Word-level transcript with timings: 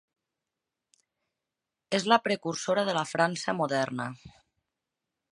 És 1.97 2.07
la 2.11 2.19
precursora 2.27 2.85
de 2.87 2.95
la 2.99 3.03
França 3.13 3.55
moderna. 3.61 4.07